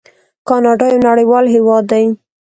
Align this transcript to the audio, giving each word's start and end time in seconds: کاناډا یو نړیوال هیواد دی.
کاناډا 0.47 0.87
یو 0.93 1.03
نړیوال 1.07 1.45
هیواد 1.55 1.83
دی. 1.91 2.05